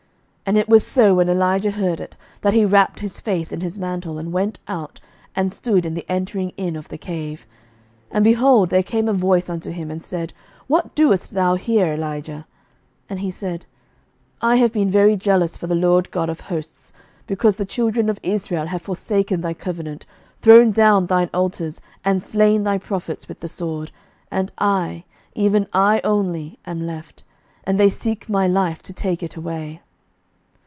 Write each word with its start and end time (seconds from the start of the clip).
11:019:013 0.47 0.57
And 0.59 0.63
it 0.65 0.69
was 0.69 0.85
so, 0.85 1.13
when 1.15 1.29
Elijah 1.29 1.71
heard 1.71 1.99
it, 2.01 2.17
that 2.41 2.53
he 2.55 2.65
wrapped 2.65 2.99
his 2.99 3.21
face 3.21 3.53
in 3.53 3.61
his 3.61 3.79
mantle, 3.79 4.17
and 4.17 4.33
went 4.33 4.59
out, 4.67 4.99
and 5.33 5.49
stood 5.53 5.85
in 5.85 5.93
the 5.93 6.05
entering 6.09 6.49
in 6.57 6.75
of 6.75 6.89
the 6.89 6.97
cave. 6.97 7.47
And, 8.11 8.21
behold, 8.21 8.69
there 8.69 8.83
came 8.83 9.07
a 9.07 9.13
voice 9.13 9.49
unto 9.49 9.71
him, 9.71 9.89
and 9.89 10.03
said, 10.03 10.33
What 10.67 10.93
doest 10.93 11.35
thou 11.35 11.55
here, 11.55 11.93
Elijah? 11.93 12.45
11:019:014 13.03 13.05
And 13.11 13.19
he 13.21 13.31
said, 13.31 13.65
I 14.41 14.55
have 14.57 14.73
been 14.73 14.89
very 14.91 15.15
jealous 15.15 15.55
for 15.55 15.67
the 15.67 15.75
LORD 15.75 16.11
God 16.11 16.27
of 16.29 16.41
hosts: 16.41 16.91
because 17.27 17.55
the 17.55 17.63
children 17.63 18.09
of 18.09 18.19
Israel 18.21 18.65
have 18.65 18.81
forsaken 18.81 19.39
thy 19.39 19.53
covenant, 19.53 20.05
thrown 20.41 20.71
down 20.71 21.05
thine 21.05 21.29
altars, 21.33 21.79
and 22.03 22.21
slain 22.21 22.63
thy 22.63 22.77
prophets 22.77 23.29
with 23.29 23.39
the 23.39 23.47
sword; 23.47 23.89
and 24.29 24.51
I, 24.57 25.05
even 25.33 25.65
I 25.71 26.01
only, 26.03 26.59
am 26.65 26.85
left; 26.85 27.23
and 27.63 27.79
they 27.79 27.87
seek 27.89 28.27
my 28.27 28.47
life, 28.49 28.83
to 28.83 28.91
take 28.91 29.23
it 29.23 29.37
away. 29.37 29.81